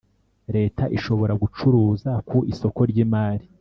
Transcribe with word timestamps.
Leta 0.55 0.83
ishobora 0.97 1.33
gucuruza 1.41 2.11
ku 2.29 2.37
isoko 2.51 2.79
ry 2.91 2.97
imari 3.05 3.45